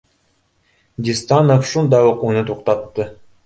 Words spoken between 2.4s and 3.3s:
туҡтатты: